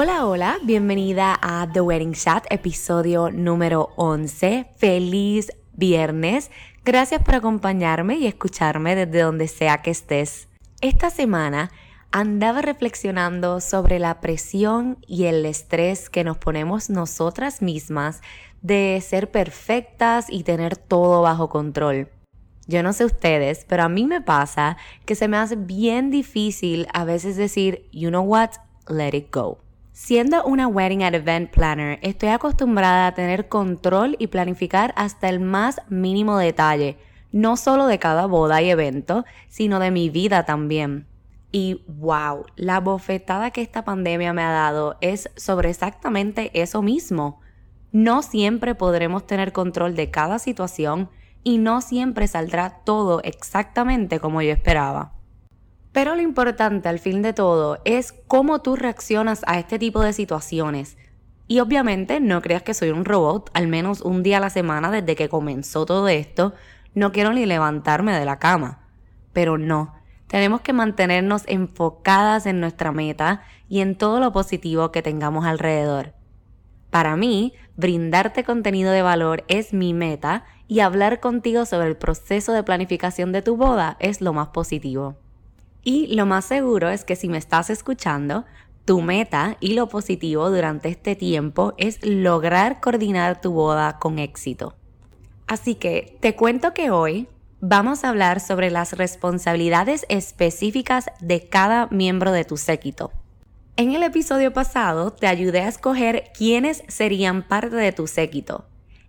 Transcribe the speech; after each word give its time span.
Hola, 0.00 0.26
hola, 0.26 0.58
bienvenida 0.62 1.36
a 1.42 1.68
The 1.72 1.80
Wedding 1.80 2.14
Chat, 2.14 2.46
episodio 2.50 3.32
número 3.32 3.88
11. 3.96 4.66
Feliz 4.76 5.50
viernes. 5.72 6.52
Gracias 6.84 7.20
por 7.20 7.34
acompañarme 7.34 8.16
y 8.16 8.28
escucharme 8.28 8.94
desde 8.94 9.22
donde 9.22 9.48
sea 9.48 9.78
que 9.78 9.90
estés. 9.90 10.46
Esta 10.80 11.10
semana 11.10 11.72
andaba 12.12 12.62
reflexionando 12.62 13.60
sobre 13.60 13.98
la 13.98 14.20
presión 14.20 14.98
y 15.08 15.24
el 15.24 15.44
estrés 15.44 16.08
que 16.08 16.22
nos 16.22 16.38
ponemos 16.38 16.90
nosotras 16.90 17.60
mismas 17.60 18.20
de 18.62 19.02
ser 19.04 19.32
perfectas 19.32 20.26
y 20.30 20.44
tener 20.44 20.76
todo 20.76 21.22
bajo 21.22 21.48
control. 21.48 22.08
Yo 22.68 22.84
no 22.84 22.92
sé 22.92 23.04
ustedes, 23.04 23.66
pero 23.68 23.82
a 23.82 23.88
mí 23.88 24.06
me 24.06 24.20
pasa 24.20 24.76
que 25.04 25.16
se 25.16 25.26
me 25.26 25.38
hace 25.38 25.56
bien 25.56 26.12
difícil 26.12 26.86
a 26.92 27.02
veces 27.02 27.36
decir, 27.36 27.88
you 27.90 28.10
know 28.10 28.22
what, 28.22 28.50
let 28.88 29.16
it 29.16 29.34
go. 29.34 29.58
Siendo 30.00 30.44
una 30.44 30.68
wedding 30.68 31.02
and 31.02 31.16
event 31.16 31.50
planner, 31.50 31.98
estoy 32.02 32.28
acostumbrada 32.28 33.08
a 33.08 33.14
tener 33.14 33.48
control 33.48 34.14
y 34.20 34.28
planificar 34.28 34.94
hasta 34.96 35.28
el 35.28 35.40
más 35.40 35.82
mínimo 35.88 36.38
detalle, 36.38 36.96
no 37.32 37.56
solo 37.56 37.88
de 37.88 37.98
cada 37.98 38.26
boda 38.26 38.62
y 38.62 38.70
evento, 38.70 39.24
sino 39.48 39.80
de 39.80 39.90
mi 39.90 40.08
vida 40.08 40.44
también. 40.44 41.08
Y 41.50 41.82
wow, 41.88 42.46
la 42.54 42.78
bofetada 42.78 43.50
que 43.50 43.60
esta 43.60 43.84
pandemia 43.84 44.32
me 44.32 44.42
ha 44.42 44.52
dado 44.52 44.96
es 45.00 45.30
sobre 45.34 45.68
exactamente 45.68 46.52
eso 46.54 46.80
mismo. 46.80 47.40
No 47.90 48.22
siempre 48.22 48.76
podremos 48.76 49.26
tener 49.26 49.52
control 49.52 49.96
de 49.96 50.12
cada 50.12 50.38
situación 50.38 51.10
y 51.42 51.58
no 51.58 51.80
siempre 51.80 52.28
saldrá 52.28 52.84
todo 52.84 53.20
exactamente 53.24 54.20
como 54.20 54.42
yo 54.42 54.52
esperaba. 54.52 55.17
Pero 55.98 56.14
lo 56.14 56.22
importante 56.22 56.88
al 56.88 57.00
fin 57.00 57.22
de 57.22 57.32
todo 57.32 57.80
es 57.84 58.12
cómo 58.28 58.62
tú 58.62 58.76
reaccionas 58.76 59.42
a 59.48 59.58
este 59.58 59.80
tipo 59.80 60.00
de 60.00 60.12
situaciones. 60.12 60.96
Y 61.48 61.58
obviamente 61.58 62.20
no 62.20 62.40
creas 62.40 62.62
que 62.62 62.72
soy 62.72 62.90
un 62.90 63.04
robot, 63.04 63.50
al 63.52 63.66
menos 63.66 64.02
un 64.02 64.22
día 64.22 64.36
a 64.36 64.40
la 64.40 64.48
semana 64.48 64.92
desde 64.92 65.16
que 65.16 65.28
comenzó 65.28 65.86
todo 65.86 66.06
esto, 66.06 66.54
no 66.94 67.10
quiero 67.10 67.32
ni 67.32 67.46
levantarme 67.46 68.16
de 68.16 68.24
la 68.24 68.38
cama. 68.38 68.86
Pero 69.32 69.58
no, 69.58 69.92
tenemos 70.28 70.60
que 70.60 70.72
mantenernos 70.72 71.42
enfocadas 71.48 72.46
en 72.46 72.60
nuestra 72.60 72.92
meta 72.92 73.42
y 73.68 73.80
en 73.80 73.96
todo 73.96 74.20
lo 74.20 74.32
positivo 74.32 74.92
que 74.92 75.02
tengamos 75.02 75.46
alrededor. 75.46 76.14
Para 76.90 77.16
mí, 77.16 77.54
brindarte 77.74 78.44
contenido 78.44 78.92
de 78.92 79.02
valor 79.02 79.42
es 79.48 79.72
mi 79.72 79.94
meta 79.94 80.44
y 80.68 80.78
hablar 80.78 81.18
contigo 81.18 81.66
sobre 81.66 81.88
el 81.88 81.96
proceso 81.96 82.52
de 82.52 82.62
planificación 82.62 83.32
de 83.32 83.42
tu 83.42 83.56
boda 83.56 83.96
es 83.98 84.20
lo 84.20 84.32
más 84.32 84.50
positivo. 84.50 85.16
Y 85.90 86.06
lo 86.08 86.26
más 86.26 86.44
seguro 86.44 86.90
es 86.90 87.06
que 87.06 87.16
si 87.16 87.30
me 87.30 87.38
estás 87.38 87.70
escuchando, 87.70 88.44
tu 88.84 89.00
meta 89.00 89.56
y 89.58 89.72
lo 89.72 89.88
positivo 89.88 90.50
durante 90.50 90.90
este 90.90 91.16
tiempo 91.16 91.72
es 91.78 92.04
lograr 92.04 92.82
coordinar 92.82 93.40
tu 93.40 93.52
boda 93.52 93.98
con 93.98 94.18
éxito. 94.18 94.76
Así 95.46 95.76
que 95.76 96.18
te 96.20 96.36
cuento 96.36 96.74
que 96.74 96.90
hoy 96.90 97.26
vamos 97.62 98.04
a 98.04 98.10
hablar 98.10 98.40
sobre 98.40 98.70
las 98.70 98.98
responsabilidades 98.98 100.04
específicas 100.10 101.06
de 101.20 101.48
cada 101.48 101.86
miembro 101.86 102.32
de 102.32 102.44
tu 102.44 102.58
séquito. 102.58 103.10
En 103.76 103.94
el 103.94 104.02
episodio 104.02 104.52
pasado 104.52 105.10
te 105.10 105.26
ayudé 105.26 105.62
a 105.62 105.68
escoger 105.68 106.24
quiénes 106.36 106.82
serían 106.88 107.48
parte 107.48 107.76
de 107.76 107.92
tu 107.92 108.06
séquito. 108.06 108.66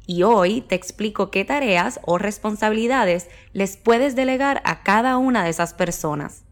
Y 0.07 0.23
hoy 0.23 0.61
te 0.61 0.75
explico 0.75 1.29
qué 1.29 1.43
tareas 1.43 1.99
o 2.05 2.17
responsabilidades 2.17 3.27
les 3.51 3.75
puedes 3.75 4.15
delegar 4.15 4.61
a 4.63 4.81
cada 4.81 5.17
una 5.17 5.43
de 5.43 5.49
esas 5.49 5.73
personas. 5.73 6.45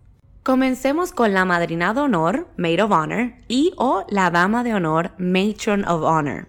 Comencemos 0.47 1.12
con 1.12 1.34
la 1.34 1.44
madrina 1.44 1.94
de 1.94 2.00
honor, 2.00 2.47
Maid 2.56 2.81
of 2.81 2.91
Honor, 2.91 3.34
y 3.50 3.74
o 3.75 4.06
la 4.08 4.31
dama 4.31 4.63
de 4.63 4.74
honor, 4.74 5.12
Matron 5.18 5.84
of 5.84 6.03
Honor. 6.03 6.47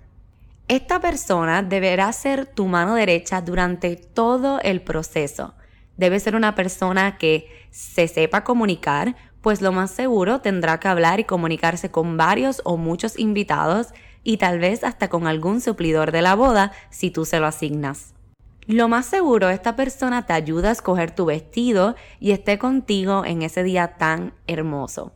Esta 0.69 1.00
persona 1.00 1.64
deberá 1.64 2.12
ser 2.12 2.47
tu 2.47 2.69
mano 2.69 2.94
derecha 2.94 3.41
durante 3.41 3.97
todo 3.97 4.60
el 4.60 4.82
proceso. 4.82 5.56
Debe 5.97 6.20
ser 6.20 6.36
una 6.36 6.54
persona 6.54 7.19
que 7.19 7.48
se 7.72 8.06
sepa 8.06 8.44
comunicar, 8.44 9.16
pues 9.41 9.60
lo 9.62 9.72
más 9.72 9.91
seguro 9.91 10.42
tendrá 10.42 10.78
que 10.78 10.86
hablar 10.86 11.19
y 11.19 11.25
comunicarse 11.25 11.91
con 11.91 12.16
varios 12.16 12.62
o 12.65 12.76
muchos 12.76 13.19
invitados 13.19 13.88
y 14.22 14.36
tal 14.36 14.60
vez 14.60 14.84
hasta 14.84 15.09
con 15.09 15.26
algún 15.26 15.60
suplidor 15.60 16.12
de 16.12 16.22
la 16.22 16.36
boda 16.36 16.70
si 16.91 17.10
tú 17.10 17.25
se 17.25 17.41
lo 17.41 17.48
asignas. 17.48 18.15
Lo 18.68 18.86
más 18.86 19.06
seguro, 19.06 19.48
esta 19.48 19.76
persona 19.76 20.26
te 20.26 20.34
ayuda 20.34 20.68
a 20.68 20.72
escoger 20.72 21.10
tu 21.10 21.24
vestido 21.24 21.96
y 22.20 22.32
esté 22.32 22.58
contigo 22.58 23.24
en 23.24 23.40
ese 23.40 23.62
día 23.62 23.96
tan 23.96 24.34
hermoso. 24.46 25.14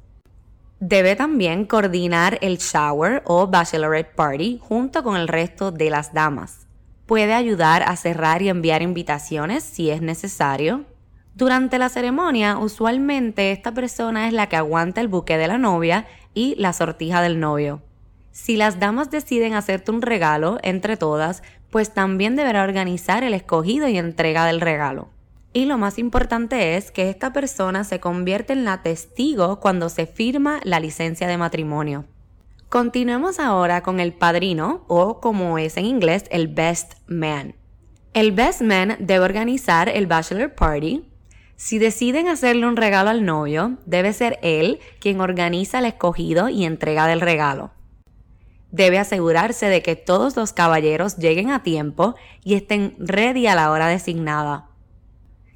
Debe 0.81 1.17
también 1.17 1.67
coordinar 1.67 2.39
el 2.41 2.57
shower 2.57 3.23
o 3.27 3.49
bachelorette 3.49 4.15
party 4.15 4.59
junto 4.59 5.03
con 5.03 5.17
el 5.17 5.29
resto 5.29 5.71
de 5.71 5.91
las 5.91 6.15
damas. 6.15 6.67
Puede 7.05 7.35
ayudar 7.35 7.83
a 7.83 7.95
cerrar 7.97 8.41
y 8.41 8.49
enviar 8.49 8.81
invitaciones 8.81 9.63
si 9.63 9.91
es 9.91 10.01
necesario. 10.01 10.87
Durante 11.35 11.79
la 11.79 11.91
ceremonia, 11.91 12.57
usualmente 12.57 13.53
esta 13.53 13.75
persona 13.75 14.29
es 14.29 14.33
la 14.33 14.49
que 14.49 14.57
aguanta 14.57 15.03
el 15.03 15.09
buque 15.09 15.37
de 15.37 15.49
la 15.49 15.59
novia 15.59 16.07
y 16.33 16.55
la 16.55 16.73
sortija 16.73 17.21
del 17.21 17.39
novio. 17.39 17.83
Si 18.31 18.57
las 18.57 18.81
damas 18.81 19.11
deciden 19.11 19.53
hacerte 19.53 19.91
un 19.91 20.01
regalo 20.01 20.59
entre 20.63 20.97
todas, 20.97 21.43
pues 21.73 21.95
también 21.95 22.37
deberá 22.37 22.63
organizar 22.63 23.25
el 23.25 23.33
escogido 23.33 23.89
y 23.89 23.97
entrega 23.97 24.45
del 24.45 24.61
regalo. 24.61 25.09
Y 25.55 25.65
lo 25.65 25.79
más 25.79 25.99
importante 25.99 26.77
es 26.77 26.91
que 26.91 27.09
esta 27.09 27.33
persona 27.33 27.83
se 27.85 27.99
convierte 27.99 28.53
en 28.53 28.65
la 28.65 28.83
testigo 28.83 29.59
cuando 29.59 29.89
se 29.89 30.07
firma 30.07 30.61
la 30.65 30.81
licencia 30.81 31.27
de 31.27 31.39
matrimonio. 31.39 32.05
Continuemos 32.69 33.39
ahora 33.39 33.83
con 33.83 34.01
el 34.01 34.13
padrino 34.13 34.85
o 34.87 35.19
como 35.21 35.57
es 35.57 35.79
en 35.79 35.87
inglés 35.87 36.25
el 36.31 36.49
best 36.49 36.93
man. 37.07 37.55
El 38.13 38.33
best 38.33 38.61
man 38.61 38.97
debe 38.99 39.25
organizar 39.25 39.89
el 39.89 40.07
bachelor 40.07 40.55
party. 40.55 41.09
Si 41.57 41.79
deciden 41.79 42.29
hacerle 42.29 42.67
un 42.67 42.77
regalo 42.77 43.09
al 43.09 43.25
novio, 43.25 43.79
debe 43.87 44.13
ser 44.13 44.39
él 44.43 44.79
quien 45.01 45.23
organiza 45.23 45.79
el 45.79 45.87
escogido 45.87 46.51
y 46.51 46.67
entrega 46.67 47.07
del 47.07 47.23
regalo 47.23 47.71
debe 48.73 48.99
asegurarse 48.99 49.67
de 49.67 49.83
que 49.83 49.95
todos 49.95 50.35
los 50.35 50.53
caballeros 50.53 51.17
lleguen 51.19 51.51
a 51.51 51.63
tiempo 51.63 52.17
y 52.43 52.55
estén 52.55 52.97
ready 52.99 53.47
a 53.47 53.55
la 53.55 53.71
hora 53.71 53.87
designada. 53.87 54.69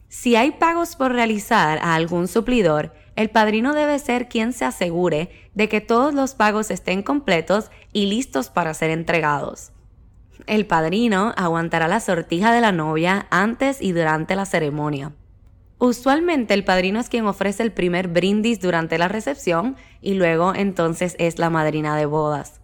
Si 0.08 0.36
hay 0.36 0.52
pagos 0.52 0.94
por 0.94 1.12
realizar 1.12 1.78
a 1.78 1.94
algún 1.94 2.28
suplidor, 2.28 2.94
el 3.16 3.30
padrino 3.30 3.74
debe 3.74 3.98
ser 3.98 4.28
quien 4.28 4.52
se 4.52 4.64
asegure 4.64 5.30
de 5.54 5.68
que 5.68 5.80
todos 5.80 6.14
los 6.14 6.34
pagos 6.34 6.70
estén 6.70 7.02
completos 7.02 7.70
y 7.92 8.06
listos 8.06 8.50
para 8.50 8.74
ser 8.74 8.90
entregados. 8.90 9.72
El 10.46 10.66
padrino 10.66 11.32
aguantará 11.36 11.88
la 11.88 11.98
sortija 11.98 12.52
de 12.52 12.60
la 12.60 12.70
novia 12.70 13.26
antes 13.30 13.80
y 13.80 13.92
durante 13.92 14.36
la 14.36 14.44
ceremonia. 14.44 15.12
Usualmente 15.78 16.54
el 16.54 16.64
padrino 16.64 17.00
es 17.00 17.08
quien 17.08 17.26
ofrece 17.26 17.62
el 17.62 17.72
primer 17.72 18.08
brindis 18.08 18.60
durante 18.60 18.98
la 18.98 19.08
recepción 19.08 19.76
y 20.00 20.14
luego 20.14 20.54
entonces 20.54 21.16
es 21.18 21.38
la 21.38 21.50
madrina 21.50 21.96
de 21.96 22.06
bodas. 22.06 22.60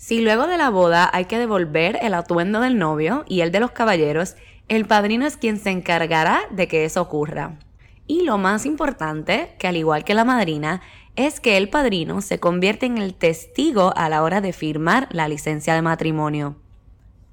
Si 0.00 0.22
luego 0.22 0.46
de 0.46 0.56
la 0.56 0.70
boda 0.70 1.10
hay 1.12 1.26
que 1.26 1.38
devolver 1.38 1.98
el 2.00 2.14
atuendo 2.14 2.60
del 2.60 2.78
novio 2.78 3.22
y 3.28 3.42
el 3.42 3.52
de 3.52 3.60
los 3.60 3.72
caballeros, 3.72 4.34
el 4.66 4.86
padrino 4.86 5.26
es 5.26 5.36
quien 5.36 5.58
se 5.58 5.68
encargará 5.68 6.40
de 6.50 6.68
que 6.68 6.86
eso 6.86 7.02
ocurra. 7.02 7.58
Y 8.06 8.22
lo 8.22 8.38
más 8.38 8.64
importante, 8.64 9.54
que 9.58 9.68
al 9.68 9.76
igual 9.76 10.04
que 10.04 10.14
la 10.14 10.24
madrina, 10.24 10.80
es 11.16 11.38
que 11.38 11.58
el 11.58 11.68
padrino 11.68 12.22
se 12.22 12.40
convierte 12.40 12.86
en 12.86 12.96
el 12.96 13.12
testigo 13.12 13.92
a 13.94 14.08
la 14.08 14.22
hora 14.22 14.40
de 14.40 14.54
firmar 14.54 15.06
la 15.10 15.28
licencia 15.28 15.74
de 15.74 15.82
matrimonio. 15.82 16.56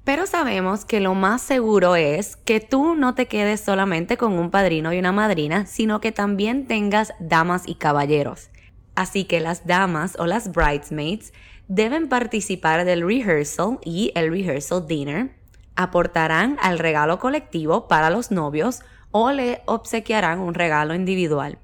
Pero 0.04 0.26
sabemos 0.26 0.84
que 0.84 1.00
lo 1.00 1.14
más 1.14 1.40
seguro 1.40 1.96
es 1.96 2.36
que 2.36 2.60
tú 2.60 2.94
no 2.94 3.14
te 3.14 3.28
quedes 3.28 3.62
solamente 3.62 4.18
con 4.18 4.34
un 4.34 4.50
padrino 4.50 4.92
y 4.92 4.98
una 4.98 5.12
madrina, 5.12 5.64
sino 5.64 6.02
que 6.02 6.12
también 6.12 6.66
tengas 6.66 7.14
damas 7.18 7.62
y 7.64 7.76
caballeros. 7.76 8.50
Así 8.94 9.24
que 9.24 9.40
las 9.40 9.66
damas 9.66 10.16
o 10.18 10.26
las 10.26 10.52
bridesmaids 10.52 11.32
deben 11.68 12.08
participar 12.08 12.84
del 12.84 13.06
rehearsal 13.06 13.78
y 13.84 14.10
el 14.14 14.30
rehearsal 14.30 14.86
dinner, 14.86 15.36
aportarán 15.76 16.56
al 16.60 16.78
regalo 16.78 17.18
colectivo 17.18 17.86
para 17.86 18.10
los 18.10 18.30
novios 18.30 18.80
o 19.10 19.30
le 19.30 19.62
obsequiarán 19.66 20.40
un 20.40 20.54
regalo 20.54 20.94
individual. 20.94 21.58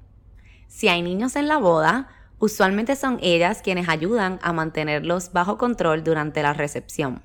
Si 0.67 0.87
hay 0.87 1.01
niños 1.01 1.35
en 1.35 1.47
la 1.47 1.57
boda, 1.57 2.07
usualmente 2.39 2.95
son 2.95 3.19
ellas 3.21 3.61
quienes 3.61 3.89
ayudan 3.89 4.39
a 4.41 4.53
mantenerlos 4.53 5.33
bajo 5.33 5.57
control 5.57 6.03
durante 6.03 6.43
la 6.43 6.53
recepción. 6.53 7.23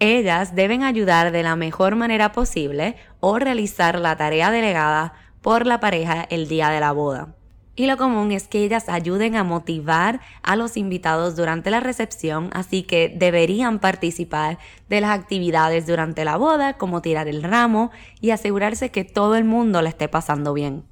Ellas 0.00 0.54
deben 0.54 0.84
ayudar 0.84 1.32
de 1.32 1.42
la 1.42 1.56
mejor 1.56 1.96
manera 1.96 2.32
posible 2.32 2.96
o 3.20 3.38
realizar 3.38 3.98
la 3.98 4.16
tarea 4.16 4.50
delegada 4.50 5.12
por 5.42 5.66
la 5.66 5.80
pareja 5.80 6.26
el 6.30 6.48
día 6.48 6.70
de 6.70 6.80
la 6.80 6.92
boda. 6.92 7.37
Y 7.78 7.86
lo 7.86 7.96
común 7.96 8.32
es 8.32 8.48
que 8.48 8.64
ellas 8.64 8.88
ayuden 8.88 9.36
a 9.36 9.44
motivar 9.44 10.20
a 10.42 10.56
los 10.56 10.76
invitados 10.76 11.36
durante 11.36 11.70
la 11.70 11.78
recepción, 11.78 12.50
así 12.52 12.82
que 12.82 13.08
deberían 13.08 13.78
participar 13.78 14.58
de 14.88 15.00
las 15.00 15.16
actividades 15.16 15.86
durante 15.86 16.24
la 16.24 16.36
boda, 16.36 16.72
como 16.72 17.02
tirar 17.02 17.28
el 17.28 17.44
ramo 17.44 17.92
y 18.20 18.30
asegurarse 18.30 18.90
que 18.90 19.04
todo 19.04 19.36
el 19.36 19.44
mundo 19.44 19.80
le 19.80 19.90
esté 19.90 20.08
pasando 20.08 20.54
bien. 20.54 20.82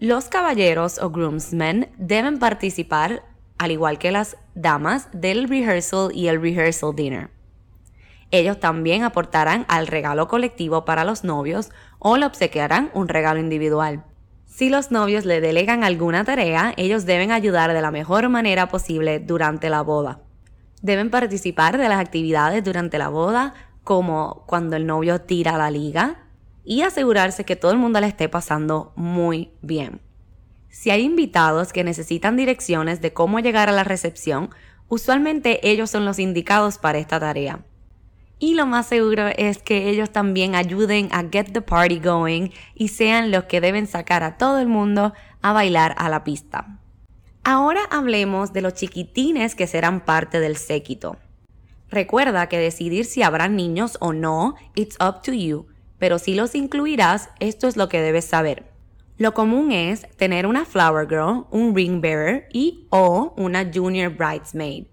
Los 0.00 0.26
caballeros 0.26 0.98
o 0.98 1.08
groomsmen 1.08 1.88
deben 1.96 2.38
participar, 2.38 3.22
al 3.56 3.70
igual 3.70 3.98
que 3.98 4.12
las 4.12 4.36
damas, 4.54 5.08
del 5.12 5.48
rehearsal 5.48 6.10
y 6.12 6.28
el 6.28 6.42
rehearsal 6.42 6.94
dinner. 6.94 7.30
Ellos 8.30 8.60
también 8.60 9.02
aportarán 9.02 9.64
al 9.66 9.86
regalo 9.86 10.28
colectivo 10.28 10.84
para 10.84 11.04
los 11.04 11.24
novios 11.24 11.70
o 11.98 12.18
le 12.18 12.26
obsequiarán 12.26 12.90
un 12.92 13.08
regalo 13.08 13.40
individual. 13.40 14.04
Si 14.48 14.70
los 14.70 14.90
novios 14.90 15.26
le 15.26 15.40
delegan 15.40 15.84
alguna 15.84 16.24
tarea, 16.24 16.72
ellos 16.78 17.04
deben 17.04 17.30
ayudar 17.30 17.74
de 17.74 17.82
la 17.82 17.90
mejor 17.90 18.28
manera 18.30 18.66
posible 18.68 19.20
durante 19.20 19.68
la 19.68 19.82
boda. 19.82 20.22
Deben 20.80 21.10
participar 21.10 21.76
de 21.76 21.88
las 21.88 22.00
actividades 22.00 22.64
durante 22.64 22.98
la 22.98 23.08
boda, 23.08 23.54
como 23.84 24.44
cuando 24.46 24.74
el 24.74 24.86
novio 24.86 25.20
tira 25.20 25.58
la 25.58 25.70
liga, 25.70 26.26
y 26.64 26.80
asegurarse 26.80 27.44
que 27.44 27.56
todo 27.56 27.72
el 27.72 27.78
mundo 27.78 28.00
le 28.00 28.08
esté 28.08 28.28
pasando 28.28 28.92
muy 28.96 29.52
bien. 29.60 30.00
Si 30.70 30.90
hay 30.90 31.02
invitados 31.02 31.72
que 31.72 31.84
necesitan 31.84 32.36
direcciones 32.36 33.00
de 33.00 33.12
cómo 33.12 33.40
llegar 33.40 33.68
a 33.68 33.72
la 33.72 33.84
recepción, 33.84 34.50
usualmente 34.88 35.60
ellos 35.70 35.90
son 35.90 36.04
los 36.04 36.18
indicados 36.18 36.78
para 36.78 36.98
esta 36.98 37.20
tarea. 37.20 37.60
Y 38.38 38.54
lo 38.54 38.66
más 38.66 38.86
seguro 38.86 39.26
es 39.36 39.58
que 39.58 39.88
ellos 39.88 40.10
también 40.10 40.54
ayuden 40.54 41.08
a 41.10 41.24
get 41.30 41.52
the 41.52 41.60
party 41.60 41.98
going 41.98 42.50
y 42.74 42.88
sean 42.88 43.30
los 43.30 43.44
que 43.44 43.60
deben 43.60 43.86
sacar 43.86 44.22
a 44.22 44.38
todo 44.38 44.60
el 44.60 44.68
mundo 44.68 45.12
a 45.42 45.52
bailar 45.52 45.94
a 45.98 46.08
la 46.08 46.22
pista. 46.22 46.78
Ahora 47.42 47.80
hablemos 47.90 48.52
de 48.52 48.60
los 48.60 48.74
chiquitines 48.74 49.54
que 49.54 49.66
serán 49.66 50.04
parte 50.04 50.38
del 50.38 50.56
séquito. 50.56 51.16
Recuerda 51.90 52.48
que 52.48 52.58
decidir 52.58 53.06
si 53.06 53.22
habrá 53.22 53.48
niños 53.48 53.96
o 54.00 54.12
no, 54.12 54.54
it's 54.74 54.96
up 55.00 55.22
to 55.22 55.32
you, 55.32 55.66
pero 55.98 56.18
si 56.18 56.34
los 56.34 56.54
incluirás, 56.54 57.30
esto 57.40 57.66
es 57.66 57.76
lo 57.76 57.88
que 57.88 58.00
debes 58.00 58.26
saber. 58.26 58.70
Lo 59.16 59.34
común 59.34 59.72
es 59.72 60.06
tener 60.16 60.46
una 60.46 60.64
flower 60.64 61.08
girl, 61.08 61.46
un 61.50 61.74
ring 61.74 62.00
bearer 62.00 62.48
y 62.52 62.86
o 62.90 63.34
una 63.36 63.68
junior 63.72 64.14
bridesmaid. 64.14 64.84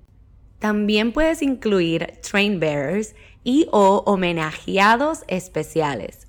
También 0.57 1.11
puedes 1.11 1.41
incluir 1.41 2.19
train 2.27 2.59
bearers 2.59 3.13
y 3.45 3.67
o 3.71 4.03
homenajeados 4.05 5.23
especiales. 5.29 6.27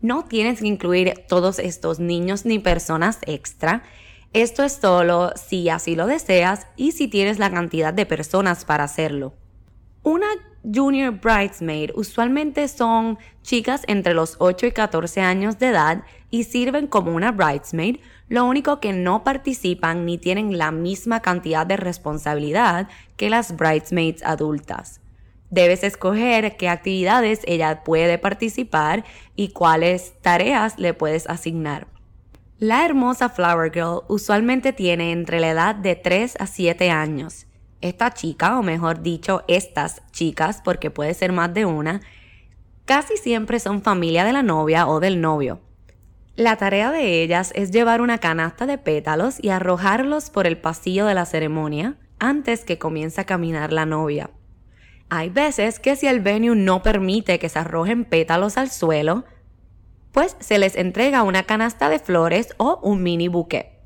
No 0.00 0.24
tienes 0.24 0.60
que 0.60 0.68
incluir 0.68 1.12
todos 1.28 1.58
estos 1.58 1.98
niños 1.98 2.46
ni 2.46 2.58
personas 2.58 3.18
extra. 3.26 3.82
Esto 4.32 4.64
es 4.64 4.72
solo 4.72 5.32
si 5.36 5.68
así 5.68 5.94
lo 5.94 6.06
deseas 6.06 6.66
y 6.76 6.92
si 6.92 7.08
tienes 7.08 7.38
la 7.38 7.50
cantidad 7.50 7.92
de 7.92 8.06
personas 8.06 8.64
para 8.64 8.84
hacerlo. 8.84 9.34
Una 10.04 10.28
junior 10.62 11.12
bridesmaid 11.20 11.90
usualmente 11.94 12.68
son 12.68 13.18
chicas 13.42 13.82
entre 13.88 14.14
los 14.14 14.36
8 14.38 14.66
y 14.66 14.72
14 14.72 15.20
años 15.20 15.58
de 15.58 15.68
edad 15.68 16.04
y 16.30 16.44
sirven 16.44 16.86
como 16.86 17.12
una 17.12 17.32
bridesmaid, 17.32 17.96
lo 18.28 18.44
único 18.44 18.78
que 18.78 18.92
no 18.92 19.24
participan 19.24 20.06
ni 20.06 20.16
tienen 20.16 20.56
la 20.56 20.70
misma 20.70 21.20
cantidad 21.20 21.66
de 21.66 21.76
responsabilidad 21.76 22.88
que 23.16 23.30
las 23.30 23.56
bridesmaids 23.56 24.22
adultas. 24.22 25.00
Debes 25.52 25.84
escoger 25.84 26.56
qué 26.56 26.70
actividades 26.70 27.42
ella 27.44 27.84
puede 27.84 28.16
participar 28.16 29.04
y 29.36 29.48
cuáles 29.48 30.14
tareas 30.22 30.78
le 30.78 30.94
puedes 30.94 31.28
asignar. 31.28 31.88
La 32.56 32.86
hermosa 32.86 33.28
Flower 33.28 33.70
Girl 33.70 34.00
usualmente 34.08 34.72
tiene 34.72 35.12
entre 35.12 35.40
la 35.40 35.50
edad 35.50 35.74
de 35.74 35.94
3 35.94 36.36
a 36.40 36.46
7 36.46 36.90
años. 36.90 37.46
Esta 37.82 38.14
chica, 38.14 38.58
o 38.58 38.62
mejor 38.62 39.02
dicho, 39.02 39.44
estas 39.46 40.00
chicas, 40.10 40.62
porque 40.64 40.90
puede 40.90 41.12
ser 41.12 41.32
más 41.32 41.52
de 41.52 41.66
una, 41.66 42.00
casi 42.86 43.18
siempre 43.18 43.60
son 43.60 43.82
familia 43.82 44.24
de 44.24 44.32
la 44.32 44.42
novia 44.42 44.86
o 44.88 45.00
del 45.00 45.20
novio. 45.20 45.60
La 46.34 46.56
tarea 46.56 46.90
de 46.90 47.22
ellas 47.22 47.52
es 47.54 47.72
llevar 47.72 48.00
una 48.00 48.16
canasta 48.16 48.64
de 48.64 48.78
pétalos 48.78 49.36
y 49.38 49.50
arrojarlos 49.50 50.30
por 50.30 50.46
el 50.46 50.56
pasillo 50.56 51.04
de 51.04 51.12
la 51.12 51.26
ceremonia 51.26 51.98
antes 52.18 52.64
que 52.64 52.78
comience 52.78 53.20
a 53.20 53.26
caminar 53.26 53.70
la 53.70 53.84
novia. 53.84 54.30
Hay 55.14 55.28
veces 55.28 55.78
que 55.78 55.94
si 55.94 56.06
el 56.06 56.20
venue 56.20 56.56
no 56.56 56.82
permite 56.82 57.38
que 57.38 57.50
se 57.50 57.58
arrojen 57.58 58.06
pétalos 58.06 58.56
al 58.56 58.70
suelo, 58.70 59.26
pues 60.10 60.38
se 60.40 60.56
les 60.56 60.74
entrega 60.74 61.22
una 61.22 61.42
canasta 61.42 61.90
de 61.90 61.98
flores 61.98 62.54
o 62.56 62.80
un 62.82 63.02
mini 63.02 63.28
buque. 63.28 63.78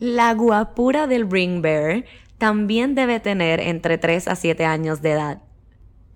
La 0.00 0.34
guapura 0.34 1.06
del 1.06 1.30
ring 1.30 1.62
bearer 1.62 2.06
también 2.38 2.96
debe 2.96 3.20
tener 3.20 3.60
entre 3.60 3.98
3 3.98 4.26
a 4.26 4.34
7 4.34 4.64
años 4.64 5.00
de 5.00 5.12
edad. 5.12 5.42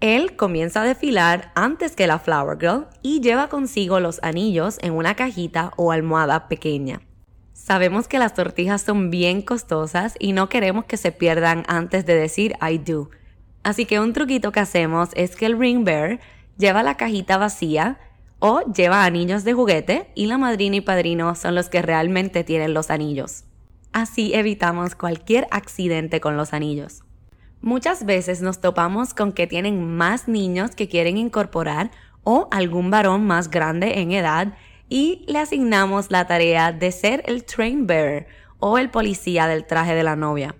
Él 0.00 0.34
comienza 0.34 0.82
a 0.82 0.86
desfilar 0.86 1.52
antes 1.54 1.94
que 1.94 2.08
la 2.08 2.18
Flower 2.18 2.58
Girl 2.58 2.88
y 3.00 3.20
lleva 3.20 3.48
consigo 3.48 4.00
los 4.00 4.18
anillos 4.24 4.78
en 4.82 4.92
una 4.92 5.14
cajita 5.14 5.70
o 5.76 5.92
almohada 5.92 6.48
pequeña. 6.48 7.00
Sabemos 7.52 8.08
que 8.08 8.18
las 8.18 8.34
tortijas 8.34 8.82
son 8.82 9.10
bien 9.10 9.40
costosas 9.40 10.16
y 10.18 10.32
no 10.32 10.48
queremos 10.48 10.86
que 10.86 10.96
se 10.96 11.12
pierdan 11.12 11.62
antes 11.68 12.04
de 12.06 12.16
decir 12.16 12.54
I 12.60 12.78
do, 12.78 13.10
Así 13.68 13.84
que 13.84 14.00
un 14.00 14.14
truquito 14.14 14.50
que 14.50 14.60
hacemos 14.60 15.10
es 15.12 15.36
que 15.36 15.44
el 15.44 15.58
ring 15.58 15.84
bear 15.84 16.20
lleva 16.56 16.82
la 16.82 16.96
cajita 16.96 17.36
vacía 17.36 17.98
o 18.38 18.62
lleva 18.72 19.04
anillos 19.04 19.44
de 19.44 19.52
juguete 19.52 20.10
y 20.14 20.24
la 20.24 20.38
madrina 20.38 20.76
y 20.76 20.80
padrino 20.80 21.34
son 21.34 21.54
los 21.54 21.68
que 21.68 21.82
realmente 21.82 22.44
tienen 22.44 22.72
los 22.72 22.88
anillos. 22.88 23.44
Así 23.92 24.32
evitamos 24.32 24.94
cualquier 24.94 25.46
accidente 25.50 26.18
con 26.18 26.34
los 26.38 26.54
anillos. 26.54 27.02
Muchas 27.60 28.06
veces 28.06 28.40
nos 28.40 28.62
topamos 28.62 29.12
con 29.12 29.32
que 29.32 29.46
tienen 29.46 29.98
más 29.98 30.28
niños 30.28 30.74
que 30.74 30.88
quieren 30.88 31.18
incorporar 31.18 31.90
o 32.24 32.48
algún 32.50 32.90
varón 32.90 33.26
más 33.26 33.50
grande 33.50 33.98
en 33.98 34.12
edad 34.12 34.54
y 34.88 35.26
le 35.28 35.40
asignamos 35.40 36.10
la 36.10 36.26
tarea 36.26 36.72
de 36.72 36.90
ser 36.90 37.22
el 37.26 37.44
train 37.44 37.86
bearer 37.86 38.28
o 38.60 38.78
el 38.78 38.88
policía 38.88 39.46
del 39.46 39.66
traje 39.66 39.94
de 39.94 40.04
la 40.04 40.16
novia. 40.16 40.54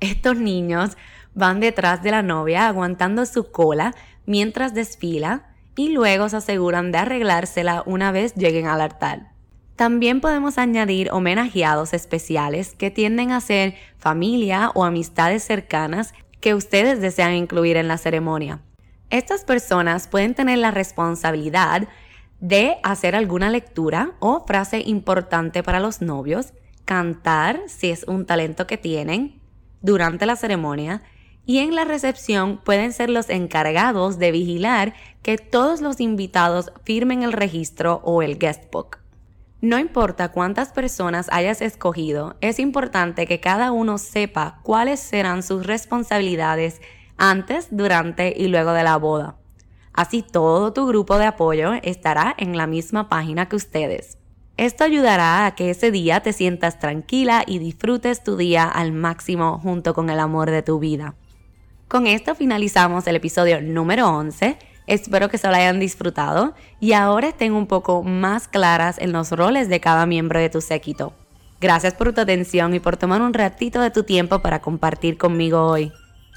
Estos 0.00 0.36
niños 0.36 0.98
van 1.34 1.60
detrás 1.60 2.02
de 2.02 2.10
la 2.10 2.22
novia 2.22 2.66
aguantando 2.66 3.26
su 3.26 3.50
cola 3.50 3.94
mientras 4.26 4.74
desfila 4.74 5.52
y 5.76 5.90
luego 5.90 6.28
se 6.28 6.36
aseguran 6.36 6.92
de 6.92 6.98
arreglársela 6.98 7.82
una 7.86 8.12
vez 8.12 8.34
lleguen 8.34 8.66
al 8.66 8.80
altar. 8.80 9.32
También 9.76 10.20
podemos 10.20 10.58
añadir 10.58 11.10
homenajeados 11.12 11.94
especiales 11.94 12.74
que 12.74 12.90
tienden 12.90 13.32
a 13.32 13.40
ser 13.40 13.74
familia 13.96 14.70
o 14.74 14.84
amistades 14.84 15.42
cercanas 15.42 16.12
que 16.40 16.54
ustedes 16.54 17.00
desean 17.00 17.34
incluir 17.34 17.76
en 17.76 17.88
la 17.88 17.98
ceremonia. 17.98 18.60
Estas 19.08 19.44
personas 19.44 20.08
pueden 20.08 20.34
tener 20.34 20.58
la 20.58 20.70
responsabilidad 20.70 21.88
de 22.40 22.76
hacer 22.82 23.14
alguna 23.14 23.50
lectura 23.50 24.12
o 24.18 24.44
frase 24.46 24.82
importante 24.84 25.62
para 25.62 25.80
los 25.80 26.02
novios, 26.02 26.52
cantar 26.84 27.60
si 27.66 27.90
es 27.90 28.04
un 28.04 28.26
talento 28.26 28.66
que 28.66 28.76
tienen 28.76 29.40
durante 29.80 30.26
la 30.26 30.36
ceremonia 30.36 31.02
y 31.44 31.58
en 31.58 31.74
la 31.74 31.84
recepción 31.84 32.60
pueden 32.64 32.92
ser 32.92 33.10
los 33.10 33.28
encargados 33.28 34.18
de 34.18 34.32
vigilar 34.32 34.94
que 35.22 35.38
todos 35.38 35.80
los 35.80 36.00
invitados 36.00 36.72
firmen 36.84 37.22
el 37.22 37.32
registro 37.32 38.00
o 38.04 38.22
el 38.22 38.38
guestbook. 38.38 38.98
No 39.60 39.78
importa 39.78 40.30
cuántas 40.30 40.72
personas 40.72 41.28
hayas 41.30 41.62
escogido, 41.62 42.36
es 42.40 42.58
importante 42.58 43.26
que 43.26 43.40
cada 43.40 43.70
uno 43.70 43.98
sepa 43.98 44.58
cuáles 44.62 44.98
serán 44.98 45.42
sus 45.42 45.66
responsabilidades 45.66 46.80
antes, 47.16 47.68
durante 47.70 48.34
y 48.36 48.48
luego 48.48 48.72
de 48.72 48.82
la 48.82 48.96
boda. 48.96 49.36
Así 49.92 50.22
todo 50.22 50.72
tu 50.72 50.86
grupo 50.86 51.18
de 51.18 51.26
apoyo 51.26 51.74
estará 51.82 52.34
en 52.38 52.56
la 52.56 52.66
misma 52.66 53.08
página 53.08 53.48
que 53.48 53.56
ustedes. 53.56 54.18
Esto 54.56 54.84
ayudará 54.84 55.46
a 55.46 55.54
que 55.54 55.70
ese 55.70 55.90
día 55.90 56.20
te 56.20 56.32
sientas 56.32 56.78
tranquila 56.78 57.44
y 57.46 57.58
disfrutes 57.58 58.24
tu 58.24 58.36
día 58.36 58.64
al 58.64 58.92
máximo 58.92 59.58
junto 59.58 59.94
con 59.94 60.10
el 60.10 60.18
amor 60.18 60.50
de 60.50 60.62
tu 60.62 60.78
vida. 60.78 61.14
Con 61.92 62.06
esto 62.06 62.34
finalizamos 62.34 63.06
el 63.06 63.16
episodio 63.16 63.60
número 63.60 64.08
11. 64.08 64.56
Espero 64.86 65.28
que 65.28 65.36
se 65.36 65.46
lo 65.46 65.54
hayan 65.54 65.78
disfrutado 65.78 66.54
y 66.80 66.94
ahora 66.94 67.28
estén 67.28 67.52
un 67.52 67.66
poco 67.66 68.02
más 68.02 68.48
claras 68.48 68.96
en 68.98 69.12
los 69.12 69.30
roles 69.30 69.68
de 69.68 69.78
cada 69.78 70.06
miembro 70.06 70.40
de 70.40 70.48
tu 70.48 70.62
séquito. 70.62 71.12
Gracias 71.60 71.92
por 71.92 72.14
tu 72.14 72.22
atención 72.22 72.72
y 72.72 72.80
por 72.80 72.96
tomar 72.96 73.20
un 73.20 73.34
ratito 73.34 73.82
de 73.82 73.90
tu 73.90 74.04
tiempo 74.04 74.38
para 74.38 74.62
compartir 74.62 75.18
conmigo 75.18 75.66
hoy. 75.66 75.92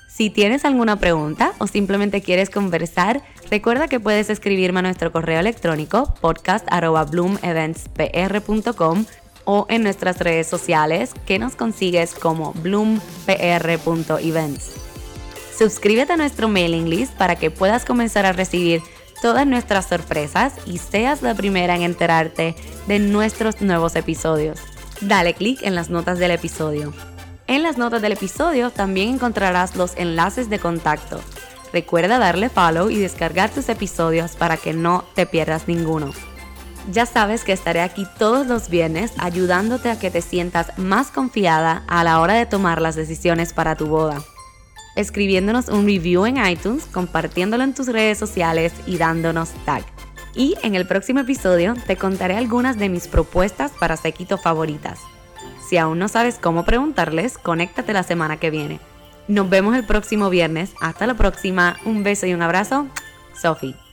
Si 0.09 0.29
tienes 0.29 0.65
alguna 0.65 0.97
pregunta 0.97 1.53
o 1.59 1.67
simplemente 1.67 2.21
quieres 2.21 2.49
conversar, 2.49 3.21
recuerda 3.49 3.87
que 3.87 4.01
puedes 4.01 4.29
escribirme 4.29 4.79
a 4.79 4.81
nuestro 4.81 5.13
correo 5.13 5.39
electrónico 5.39 6.13
podcast.bloomeventspr.com 6.19 9.05
o 9.45 9.67
en 9.69 9.83
nuestras 9.83 10.19
redes 10.19 10.47
sociales 10.47 11.13
que 11.25 11.39
nos 11.39 11.55
consigues 11.55 12.13
como 12.13 12.51
bloompr.events. 12.55 14.84
Suscríbete 15.57 16.11
a 16.11 16.17
nuestro 16.17 16.49
mailing 16.49 16.89
list 16.89 17.13
para 17.13 17.37
que 17.37 17.49
puedas 17.49 17.85
comenzar 17.85 18.25
a 18.25 18.33
recibir 18.33 18.81
todas 19.21 19.47
nuestras 19.47 19.87
sorpresas 19.87 20.53
y 20.65 20.79
seas 20.79 21.21
la 21.21 21.33
primera 21.33 21.75
en 21.75 21.83
enterarte 21.83 22.55
de 22.87 22.99
nuestros 22.99 23.61
nuevos 23.61 23.95
episodios. 23.95 24.59
Dale 24.99 25.33
clic 25.33 25.61
en 25.63 25.73
las 25.73 25.89
notas 25.89 26.19
del 26.19 26.31
episodio. 26.31 26.93
En 27.47 27.63
las 27.63 27.77
notas 27.77 28.01
del 28.01 28.11
episodio 28.11 28.69
también 28.69 29.09
encontrarás 29.09 29.77
los 29.77 29.95
enlaces 29.95 30.49
de 30.49 30.59
contacto. 30.59 31.21
Recuerda 31.71 32.19
darle 32.19 32.49
follow 32.49 32.89
y 32.89 32.97
descargar 32.97 33.49
tus 33.49 33.69
episodios 33.69 34.35
para 34.35 34.57
que 34.57 34.73
no 34.73 35.05
te 35.15 35.25
pierdas 35.25 35.69
ninguno. 35.69 36.11
Ya 36.91 37.05
sabes 37.05 37.45
que 37.45 37.53
estaré 37.53 37.81
aquí 37.81 38.05
todos 38.19 38.45
los 38.47 38.69
viernes 38.69 39.13
ayudándote 39.17 39.89
a 39.89 39.99
que 39.99 40.11
te 40.11 40.21
sientas 40.21 40.77
más 40.77 41.11
confiada 41.11 41.83
a 41.87 42.03
la 42.03 42.19
hora 42.19 42.33
de 42.33 42.45
tomar 42.45 42.81
las 42.81 42.95
decisiones 42.95 43.53
para 43.53 43.75
tu 43.75 43.87
boda. 43.87 44.21
Escribiéndonos 44.95 45.67
un 45.67 45.85
review 45.85 46.25
en 46.25 46.45
iTunes, 46.45 46.85
compartiéndolo 46.85 47.63
en 47.63 47.73
tus 47.73 47.87
redes 47.87 48.17
sociales 48.17 48.73
y 48.85 48.97
dándonos 48.97 49.51
tag. 49.65 49.83
Y 50.33 50.55
en 50.63 50.75
el 50.75 50.87
próximo 50.87 51.21
episodio 51.21 51.73
te 51.87 51.95
contaré 51.95 52.35
algunas 52.35 52.77
de 52.77 52.89
mis 52.89 53.07
propuestas 53.07 53.71
para 53.79 53.97
sequito 53.97 54.37
favoritas. 54.37 54.99
Si 55.69 55.77
aún 55.77 55.99
no 55.99 56.07
sabes 56.07 56.37
cómo 56.39 56.65
preguntarles, 56.65 57.37
conéctate 57.37 57.93
la 57.93 58.03
semana 58.03 58.37
que 58.37 58.51
viene. 58.51 58.79
Nos 59.27 59.49
vemos 59.49 59.75
el 59.75 59.85
próximo 59.85 60.29
viernes. 60.29 60.73
Hasta 60.79 61.07
la 61.07 61.15
próxima. 61.15 61.77
Un 61.85 62.03
beso 62.03 62.27
y 62.27 62.33
un 62.33 62.41
abrazo. 62.41 62.87
Sophie. 63.41 63.84